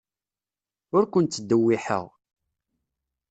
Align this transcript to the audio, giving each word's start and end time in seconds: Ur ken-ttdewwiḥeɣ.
Ur 0.95 1.03
ken-ttdewwiḥeɣ. 1.13 2.05